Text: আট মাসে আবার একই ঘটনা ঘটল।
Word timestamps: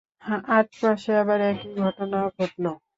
আট 0.57 0.69
মাসে 0.81 1.11
আবার 1.21 1.39
একই 1.51 1.71
ঘটনা 1.81 2.19
ঘটল। 2.37 2.65